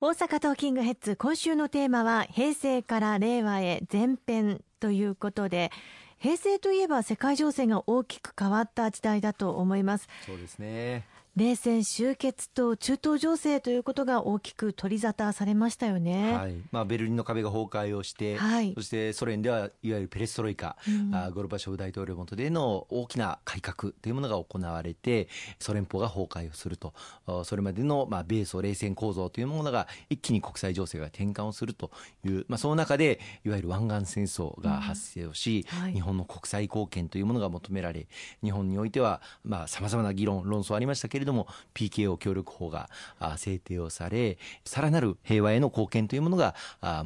[0.00, 5.72] 大阪トーキングヘッズ今週のテーマは平成から令和へ前編ということで
[6.18, 10.06] 平成といえば世界情勢が大きく変わった時代だと思います。
[10.24, 11.04] そうですね。
[11.38, 16.56] 冷戦終結と中東情勢ということが大きく取り沙汰されましたよね、はい。
[16.72, 25.28] まあ、ベルリンの壁が崩壊をして、はい、そしてソ連ではいわゆるペレストロイカ、うん、あゴルバチョフ大統領元での大きな改革というものが行われて
[25.60, 26.92] ソ連邦が崩壊をすると。
[27.44, 31.92] それまでの、まあ、米ソ冷戦構造というものが一気に国際情勢が転換をすると
[32.24, 38.08] いう、まあ、その中でいわゆる湾岸戦争が発生をし、うんはい、日本の国際貢献というものが求められ
[38.42, 39.20] 日本においては
[39.68, 41.27] さまざ、まな議論論争ありましたけれども
[41.74, 42.88] PKO 協力法が
[43.36, 46.54] 制定をされさらなる平和への貢献というものが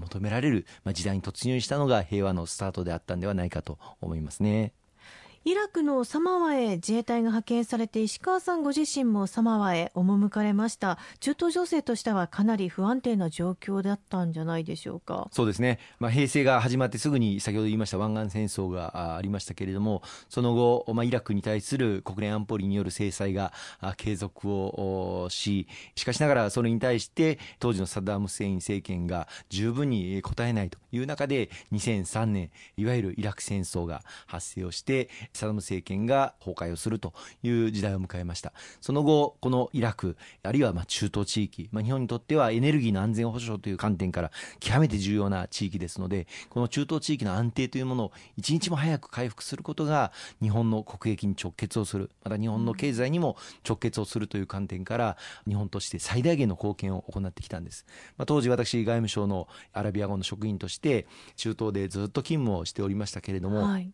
[0.00, 4.72] 求められる時代に突入したのが平和のスタートであったんではないかと思いますね。
[5.44, 10.98] イラクのサマワへ自衛隊が派遣されて石川さんご自身もサマワへ赴かれました。
[11.18, 15.26] 中東情勢としてはかなり不安定な状況だったんじゃないでしょうか。
[15.32, 23.52] そうですね、まあ、平成が始まってすぐに先ほど言いました湾岸戦争がありましたけれどもその後、まあ、イラクに対する国連安保理による制裁が
[23.96, 55.16] 継続をししかしながらそれに対して当時のサダム・フセイン政権が十分に応えないという中で2003年いわゆるイラク戦争が発生をしてサダム政権が崩壊をするという時代を迎えましたその後このイラクあるいはまあ中東地域、まあ、日本にとってはエネルギーの安全保障という観点から極めて重要な地域ですのでこの中東地域の安定というものを一日も早く回復することが日本の国益に直結をするまた日本の経済にも直結をするという観点から
[55.46, 63.92] 日本として最大限の貢献を行ってきたんです、まあ、当時私外務省のアラビア語の職員として中東でずっと勤務をしておりましたけれども、はい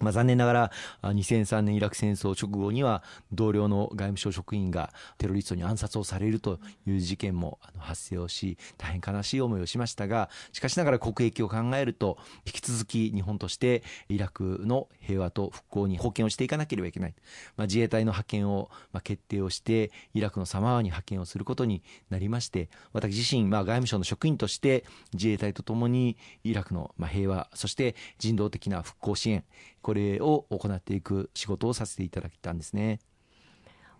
[0.00, 17.14] まあ、残念ながら2003年イラク戦争直後には同僚の外務省職員がテロリストに暗殺をされるという事件も発生をし大変悲しい思いをしましたがしかしながら国益を考えると引き続き日本としてイラクの平和と復興に貢献をしていかなければいけない、
[17.56, 18.70] まあ、自衛隊の派遣を
[19.02, 29.44] 決定をしてイラクのサマワに派遣をすることになりまして私自身、まあ、外務省の職員として自衛隊とともにイラクの平和そして人道的な復興支援
[29.90, 33.00] これを行っていく仕事をさせていただいたんですね。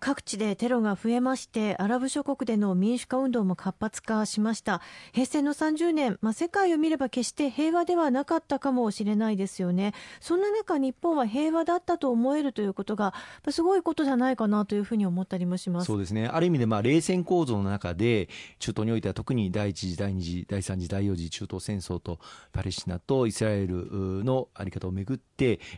[0.00, 4.80] 各地でテロが増えましてアラブ諸国での民主化運動も活発化しました。
[5.12, 9.92] 平成の30年、まあ、世界を見れば決して平和ではなかったかもしれないですよね。
[10.20, 13.12] そんな中日本は平和だったと思えるということが
[13.50, 15.86] すごいことじゃないかなというふうに思ったりもします。
[15.86, 16.28] そうですね。
[16.28, 22.18] ある意味でまあ冷戦構造の中で中東においては特に第一次第二次第三次第四次中東戦争と
[22.52, 25.29] パレスチナとイスラエルの在り方をめぐって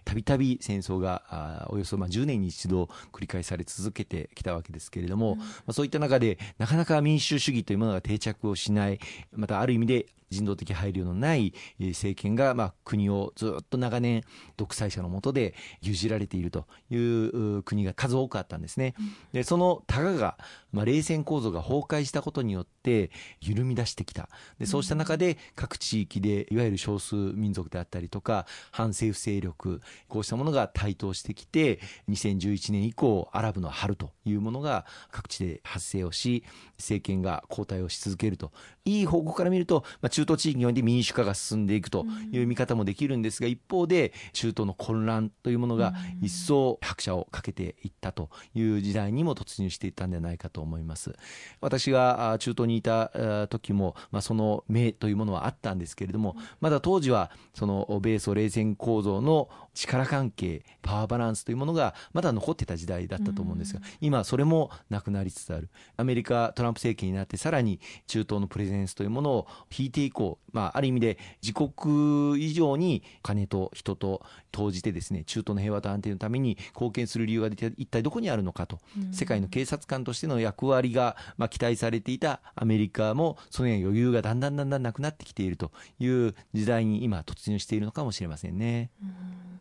[0.05, 9.01] たびたび戦争がおよそまあ10年に一度繰り返され続けててきたわけですけれども、うん、まあ、そういった中でなかなか民主主義というものが定着をしない
[9.35, 14.23] またある意味で人道的配慮のない政権が、まあ、国をずっと長年
[14.57, 18.95] 独裁者の下で牛耳られているという国が数多くあったんですね。
[19.33, 20.39] でそのたかが、
[20.73, 23.11] まあ、冷戦構造が崩壊したことによって
[23.41, 24.29] 緩み出してきた。
[24.59, 36.45] でそうした中で各地域でいわゆる少数民族であったりとか反政府勢力こうしたものが台頭してきて2011年以降アラブの春というものが各地で発生をし
[36.79, 38.51] 政権が交代をし続けると。
[38.85, 51.15] いい方向から見ると、まあ、中東地域において民主化が進んでいくという見方もできるんですが、一方で中東の混乱というものが一層拍車をかけていったという時代にも突入していったんではないかと思います。
[51.61, 65.71] 私が中東にいた時も、まあ、その目というものはあったんですけれどもまだ当時はその米ソ冷戦構造の力関係パワーバランスというものがまだ残ってた時代だったと思うんですが、今それもなくなりつつある。
[65.97, 69.47] アメリカトランプ政権になってさらに中東のプレゼンスというものを
[69.77, 78.79] 引いていこう、まあ、ある意味で自国以上に金と人と投じてですね中東の平和と安定のために貢献する理由が一体どこにあるのかと、
[79.13, 88.91] 世界の警察官としての役割が、まあ、期待されていたアメリカもその余裕がだんだんだんだんなくなってきているという時代に今突入しているのかもしれませんね。
[89.03, 89.61] うん。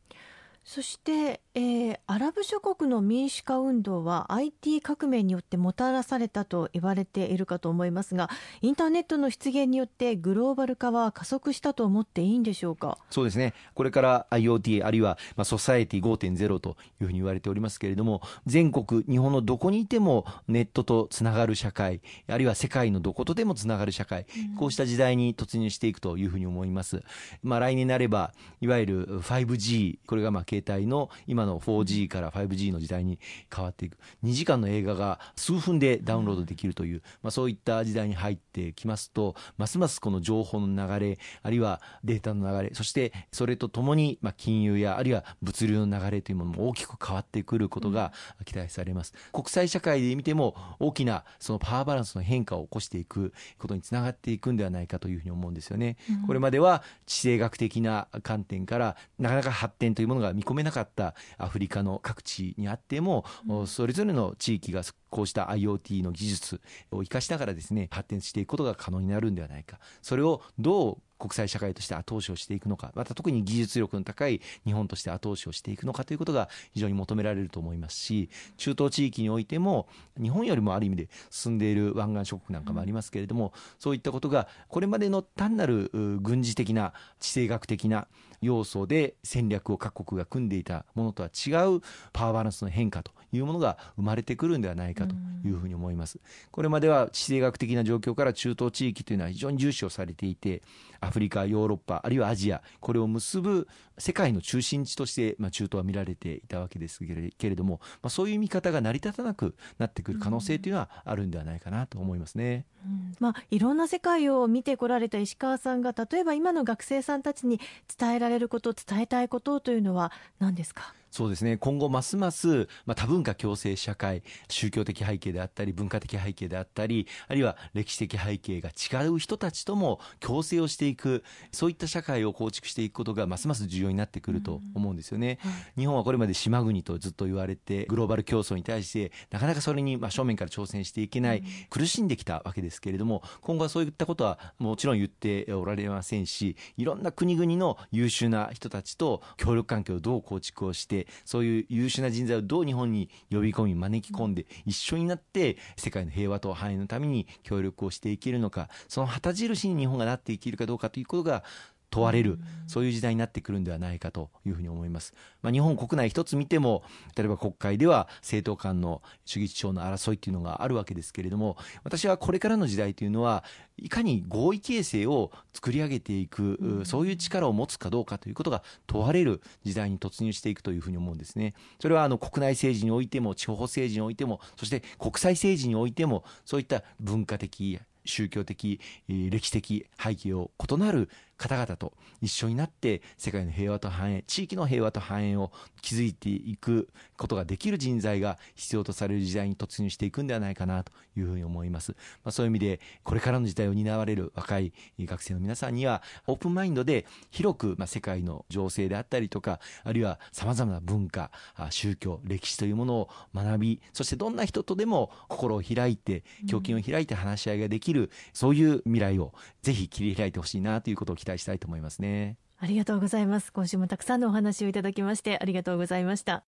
[0.64, 8.30] そして、えー、アラブ諸国の民主化運動は IT 革命によってもたらされたと言われているかと思いますが
[8.62, 12.98] インターネットの出現によってグローバル化は加速したと思っていいんでしょうか？
[13.10, 13.54] そうですね。
[13.74, 22.00] これから IoT あるいは、まあ、ソサエティ5.0というふうに言われておりますけれども全国日本のどこにいてもネットとつながる社会
[22.30, 27.04] あるいは世界のどことでもつながる社会、うん、こうした時代に突入していくというふうに思います、
[27.44, 28.32] まあ、来年になれば
[28.62, 33.20] いわゆる 5G これがまあ携帯の今今の 4G から 5G の時代に
[33.54, 33.98] 変わっていく。
[34.24, 48.14] 2時間の映画が数分でダウンロードできるという、まあ、そういった時代に入ってきますとますますこの情報の流れあるいはデータの流れそしてそれとともに、まあ、金融やあるいは物流の流れというものも大きく変わってくることが
[48.46, 66.62] 期待されます、国際社会で見ても大きなそのパワーバランスの変化を起こしていくことにつながっていくんではないかというふうに思うんですよね、うん、これまでは地政学的な観点からなかなか発展というものが見込めなかったアフリカの各地にあっても、うん、それぞれの地域がこうした IoT の技術
[66.92, 69.80] を生かしながらですね発展していくことが可能になるんではないか。
[70.02, 79.88] それをどう国際社会として後押しをしていくのかまた特に技術力の高い日本として後押しをしていくのかということが非常に求められると思いますし中東地域においても
[80.20, 85.90] 日本よりもある意味で進んでいる湾岸諸国なんかもありますけれども、そういったことがこれまでの単なる
[86.22, 88.08] 軍事的な地政学的な
[88.42, 91.82] 要素で戦略を各国が組んでいたものとは違う
[92.12, 95.16] パワーバランスの変化というものが生まれてくるんではないかと
[95.46, 96.20] いうふうに思います。
[96.50, 100.64] これまでは地政学的な状況から中東地域というのは非常に重視をされていて
[101.00, 103.68] アフリカヨーロッパあるいはアジアこれを結ぶ
[103.98, 107.00] 世界の中心地として、まあ、中東は見られていたわけです
[107.38, 112.66] けれども、まあ、そういう見方が成り立たなくなってくる可能性というのはあるんではないかなと思いますね。
[112.86, 117.60] うん、まあ、いろんな世界を見てこられた石川さんが例えば今の学生さんたちに
[117.96, 120.96] 伝えられること伝えたいことというのは何ですか？
[121.12, 121.58] そうですね。
[121.58, 135.40] 今後ますます、まあ、多文化共生社会宗教的背景であったり文化的背景であったりあるいは歴史的背景が違う人たちとも共生をしていくそういった社会を構築していくことがますます重要になってくると思うんですよね、
[135.78, 161.44] 日本はこれまで島国とずっと言われてグローバル競争に対してなかなかそれに真正面から挑戦していけない、うん、苦しんできたわけですけれども今後はそういったことはもちろん言っておられませんしいろんな国々の優秀な人たちと協力関係をどう構築をしてそういう優秀な人材をどう日本に呼び込み招き込んで一緒になって世界の平和と繁栄のために協力をしていけるのかその旗印に日本がなっていけるかどうかということが
[161.92, 165.14] 問われる、そういう時代になってくるんではないかというふうに思います。
[165.42, 166.84] まあ、日本国内一つ見ても、
[167.16, 173.44] 例えば国会では政党間の主義主張の争いっていうのがあるわけですけれども、私はこれからの時代というのは、
[173.78, 181.56] いかに合意形成を作り上げていく、そういう力を持つかどうかということが問われる時代に突入していくというふうに思うんですね。
[181.82, 191.10] それはあの国内政治においても、地方政治においても、そして国際政治においても、そういった文化的、宗教的、歴史的背景を異なる
[191.42, 195.52] 方々と一緒になって世界の平和と繁栄地域の平和と繁栄を
[195.82, 201.94] 築いていくことができる人材が必要とされる時代に突入していくんではないかなというふうに思います、
[202.24, 211.32] まあ、そういう意味でこれからの時代を担われる若い学生の皆さんにはオープンマインドで広くまあ世界の情勢であったりとかあるいはさまざまな文化
[211.72, 222.38] 宗教歴史というものを学びそしてどんな人とでも心を開いて胸襟を開いて話し合いができる、そういう未来をぜひ切り開いてほしいなということを期待したいと思いますね。
[222.58, 223.52] ありがとうございます。
[223.52, 226.51] 今週もたくさんのお話をいただきましてありがとうございました。